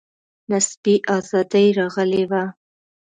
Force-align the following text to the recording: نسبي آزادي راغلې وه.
نسبي 0.51 0.95
آزادي 1.17 1.65
راغلې 1.79 2.23
وه. 2.29 2.43